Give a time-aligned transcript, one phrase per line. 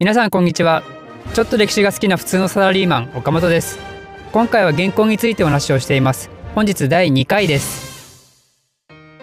[0.00, 0.82] 皆さんこんにちは。
[1.34, 3.78] ちょっと歴史が好きな普通のサラリーマン岡本です。
[4.32, 6.30] 今回は原稿についてお話をしています。
[6.54, 8.48] 本日第2回です。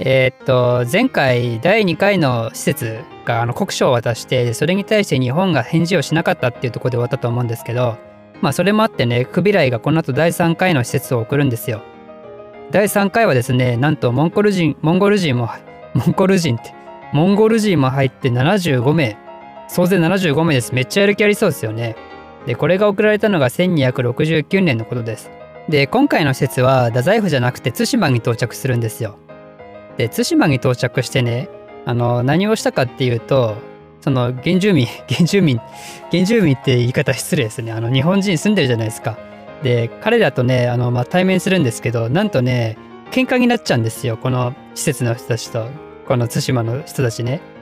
[0.00, 7.96] えー、っと前回第2回の施設があの国書を渡してそれに対して日本が返事をしなかったっていうところで終わったと思うんですけど
[8.42, 11.82] まあそれもあってねクビライがこの後第3回の施設を送るんですよ。
[12.72, 15.48] 第3回はですねなんとモンゴル人モンゴル人も
[15.94, 16.74] モンゴル人って
[17.12, 19.23] モンゴル人も入って75名
[19.68, 20.74] 総勢75名です。
[20.74, 21.96] めっちゃやる気ありそうですよね。
[22.46, 25.30] でこれが送られたのが1269年のことです。
[25.68, 29.18] で今回の施設は太宰府じゃなくて対馬に到着するんですよ。
[29.96, 31.48] で対馬に到着してね
[31.86, 33.56] あの何をしたかっていうと
[34.00, 35.58] その原住民 原住民
[36.10, 37.72] 原住民って言い方失礼ですね。
[37.72, 39.16] あの日本人住んでるじゃないですか。
[39.62, 42.76] で彼らとねあの、まあ、対面するんですけどなんとね
[43.10, 44.18] 喧嘩になっちゃうんですよ。
[44.18, 45.68] この施設の人たちと
[46.06, 47.53] この対馬の人たちね。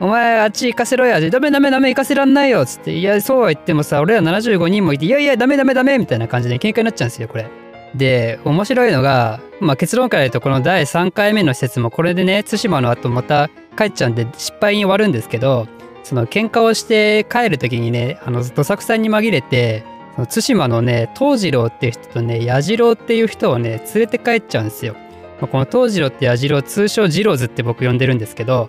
[0.00, 1.20] お前あっち行かせろや。
[1.30, 2.66] ダメダメダメ行かせらんないよ。
[2.66, 7.48] つっていやそうは言ってもさ俺ら75人もいていやいやダメダメダメみたいな感じで喧嘩になっちゃうんですよこれ。
[7.94, 15.68] で面白いのが、まあ、結論から言うとこの第3回目の施設もこれでね対馬の後また帰っちゃうんで失敗に終わるんですけど
[16.02, 19.84] その喧嘩をして帰る時にねあのどさくさんに紛れて
[20.16, 24.94] その対馬のね東次郎っていう人とね矢次郎っていう人をね連れて帰っちゃうんですよ。
[25.40, 28.68] まあ、この東次郎って矢次郎通称次郎図って僕呼んでるんですけど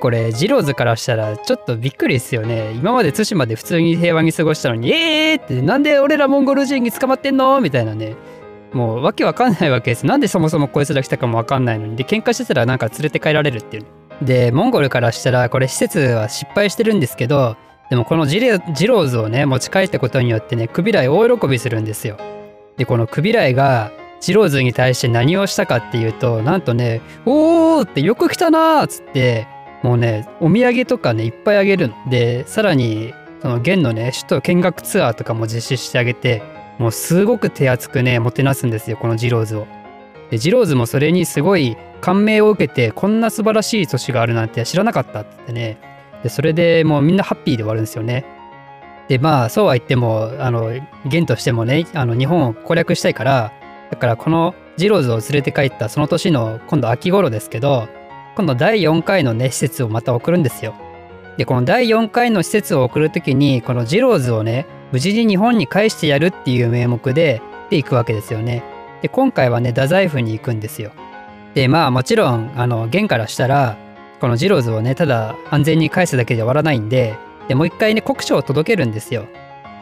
[0.00, 2.72] これ次郎図からしたらちょっとびっくりですよね。
[2.72, 7.60] 今まで対馬で普通に平和に過ごしたのにえーってなんで俺らモンゴル人に捕まってんの？
[7.60, 8.16] みたいなね。
[8.72, 10.06] もうわけわかんないわけです。
[10.06, 11.96] なんでそもそもこいつら来たかもわかんないのに。
[11.96, 13.84] で喧嘩してたらなんか連れて帰られるっていう。
[14.22, 17.56] でモンゴルからしたらこれ施設は失敗してるんですけど
[17.88, 22.16] でもこのジローズをね持ち帰ったことによってねクビライ大喜びするんですよ。
[22.76, 29.48] でこのクビライがジローズに対して何をしたかっていうとなんとね「おー!」ってよく来たなーっつって
[29.82, 31.94] もうねお土産とかねいっぱいあげるの。
[32.10, 36.42] でさらにその現のね首都見学ツアーとかも実施してあげて
[36.78, 39.66] もうすごく手厚くねもてなすんですよこのジローズを。
[40.30, 45.78] でジローズもそれにすごい感銘を受けてこんな素晴らしい都市があるなんて知らなかったってね
[46.22, 48.24] でそれでもうみんなハッピーで終わるんですよね。
[49.08, 50.72] でまあそうは言ってもあの
[51.04, 53.52] 元としてもねあの日本を攻略したいから
[53.90, 57.88] だからこのジローズを連れて帰ったその年の今度秋頃ですけど
[58.40, 60.74] 今度第4回のね施設をまた送るんですよ。
[61.36, 68.62] でこの第4回の施設を送る時にこのジローズをね無事に日本に返してやるっていう名目でで行くわけですよね。
[69.02, 70.92] で今回はね太宰府に行くんですよ。
[71.52, 73.76] でまあもちろんあの元からしたら
[74.22, 79.26] このジローズをねただ安全に返すだけで終わらないんででもう一回ね国書を届けるんですよ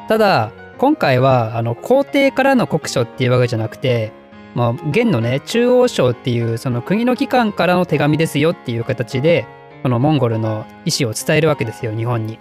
[0.09, 4.13] ただ今回はあの皇帝からの国書っていうわけじゃなくて
[4.55, 9.47] まあ現のね中央省っていうその国の機関からの手紙ですよっていう形で
[9.83, 12.39] このモンゴルの意思を伝えるわけですよ日本に。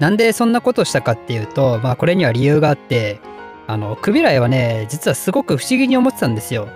[0.00, 3.20] なんでそんなことしたかっていうとまあこれには理由があって
[3.66, 6.68] あのクビライはね実はすごく不思議に思ってたんですよ。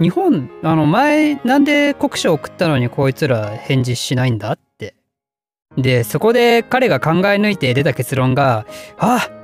[0.00, 4.94] 日本あの前なんで国書送ったのにこいつら返事しないんだって
[5.76, 8.66] でそこで彼が考え抜いて出た結論が
[8.98, 9.43] ああ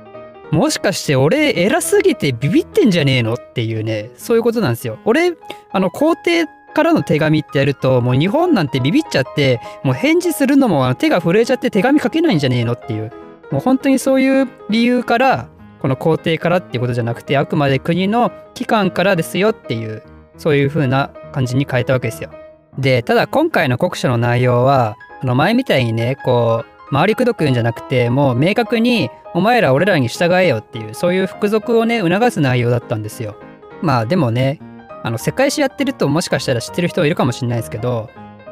[0.51, 3.35] もしかして俺偉すぎてビビってんじゃねえの？
[3.35, 4.99] っていうねそういうことなんですよ。
[5.05, 5.33] 俺
[5.71, 13.11] あの皇帝からの手紙ってやるともう日本なんてビビっちゃってもう返事するのも手が震えちゃって手紙書けないんじゃねえのっていう。
[13.51, 15.49] もう本当にそういう理由から
[15.81, 20.03] この皇帝からっていうことじゃなくてあくまで国の機関からですよっていう
[20.37, 22.31] そういう風な感じに変えたわけですよ。
[22.77, 33.35] でただ今回の国書の内容はあの前みたいにねこう回りくどく言うんじゃなくてもう明確にお前ら俺らに従えよっていうそういう服属をね促す内容だったんですよ。
[33.81, 34.59] まあでもね
[35.03, 38.09] あの世界史やってるともしかしたら知ってる人いるかもしれないですけど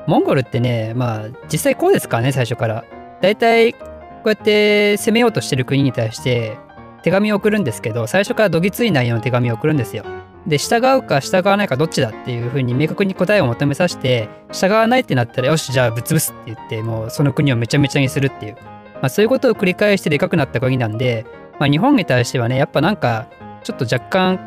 [0.07, 2.85] モンゴルってねまあ実際こうですからね最初から。
[3.21, 3.79] だいたいこ
[4.25, 6.57] うやって攻めようとしてる国に対して
[7.03, 10.05] 手紙を送るんですけど最初からどぎつい内容の手紙を送るんですよ。
[10.49, 18.55] で従うか従わないかどっちだっていうふうに明確に答えを求めさせて従わないってなったらよしじゃあぶっ潰すって言ってもうその国をめちゃめちゃにするっていう、
[18.95, 21.25] まあ、そういうことを繰り返してでかくなった国なんで、
[21.59, 23.29] まあ、日本に対してはねやっぱなんか
[23.63, 24.39] ちょっと若干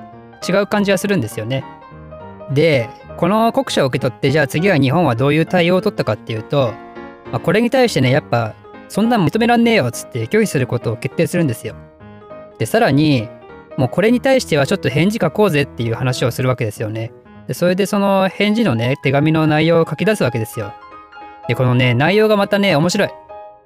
[0.46, 1.64] 違う感じはするんですよね。
[2.52, 6.72] でこの国書を受け取ってじゃあ次は日本はどういう対応を取ったかっていうと、
[7.30, 8.54] まあ、これに対してねやっぱ
[8.88, 11.76] そんなん認めらんねえよっつって拒否することを決定するんですよ。
[12.58, 13.28] でさらに
[13.76, 17.12] もうこれに対してはちょっと返事書こうぜっていう話をするわけですよね。
[17.48, 20.72] でそれでその返事のね手紙の内容を書き出すわけですよ。
[21.48, 23.10] でこのね内容がまたね面白い。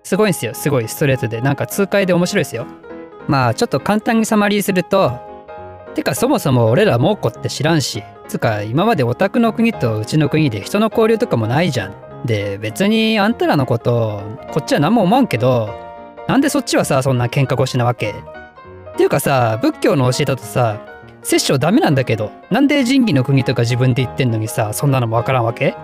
[0.03, 2.67] すごいんですよすごいストレートでなんか痛快で面白いですよ。
[3.27, 5.19] まあちょっと簡単にサマリーすると
[5.95, 11.95] てかそもそも俺ら猛虎って知らんしつか今までオタクの国とうちの国で人の交流とかもないじゃん。
[12.25, 15.71] で別にあんたらのことこっちは何も思わんけど
[16.29, 18.15] なんでそっちはさそんな喧嘩腰なわけ
[18.97, 20.81] っていうかさ仏教の教えだとさ
[21.23, 25.75] 殺生ダメなんだけどなんで仁義の国とか自分で言ってんのにさそんなのもわからんわけ？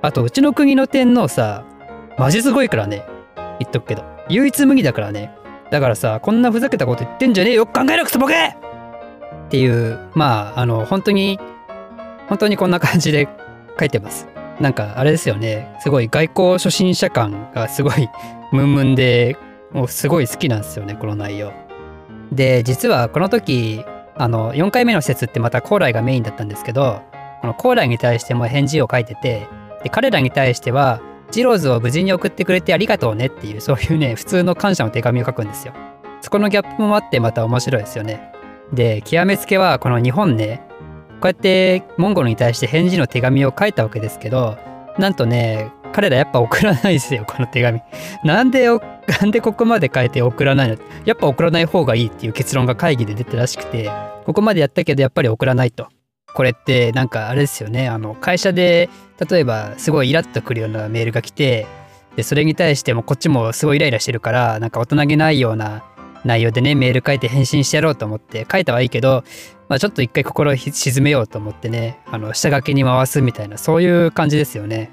[0.00, 1.66] あとうちの国の天皇さ
[2.18, 3.04] マジすごいからね
[3.58, 4.04] 言っとくけど。
[4.30, 5.32] 唯一無二だからね。
[5.70, 7.66] だからさこんなふざけたこと言ってんじゃねえよ。
[7.66, 8.54] 考えろくそボケっ
[9.50, 11.38] ていうまああの本当に
[12.28, 13.28] 本当にこんな感じで
[13.78, 14.26] 書いてます。
[14.60, 15.76] なんかあれですよね。
[15.80, 18.08] すごい外交初心者感がすごい
[18.52, 19.36] ムンムンで
[19.72, 21.52] もうすごい好きなんですよねこの内容。
[22.32, 23.84] で実はこの時
[24.16, 27.02] あの4回目の説ってまた高麗がメインだったんですけど
[27.40, 29.48] この高麗に対しても返事を書いてて
[29.82, 31.00] で彼らに対しては
[31.30, 35.74] ジローズを無事に送ってくれてありがとうねっていうそういうね普通の感謝の手紙を書くんですよ。
[36.20, 38.32] そこのギャップもあってまた面白いですよね。
[38.72, 40.62] で極めつけはこの日本ね
[41.20, 44.58] こうやってモンゴルに対して返事の手紙を書いたわけですけど
[44.98, 47.80] なんとね彼らやっぱ送らないですよ この手紙。
[48.24, 48.82] なんでよ
[49.20, 50.76] なんでここまで書いて送らないの？
[51.04, 53.90] やっぱ送らない方がいいっていう結論が会議で出たらしくて
[54.24, 55.88] ここまでやったけどやっぱり送らないと。
[56.32, 58.88] これってなんかあれですよねあの会社で
[59.28, 61.66] 例えばすごいイラッとくるようなメールが来て
[62.14, 65.82] でそれに対してもこっちもすごいイライラしてるからなんか大人げないような
[66.24, 69.24] 内容でねメール書いて返信してやろうと思って書いたはいいけど、
[69.68, 74.90] まあ、ちょっと一回心を沈めようと思ってねあの下書きに回すみたいなそういう感じですよね。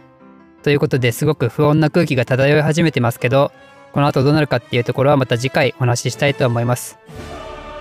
[0.68, 3.54] ということですごく不穏な空気が漂い始めてますけど
[3.94, 7.00] この後どうなるかっていうところはまた次回お話ししたいと思います。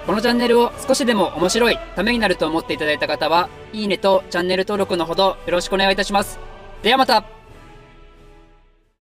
[0.07, 6.39] このチャンネルを少しでも面白い、ためになると思っていただいた方は、いいねとチャンネル登録のほどよろしくお願いいたします。
[6.85, 7.25] ではまた